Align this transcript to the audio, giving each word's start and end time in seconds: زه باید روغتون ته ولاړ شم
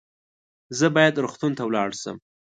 زه 0.77 0.87
باید 0.95 1.21
روغتون 1.23 1.51
ته 1.57 1.63
ولاړ 1.65 1.89
شم 2.01 2.17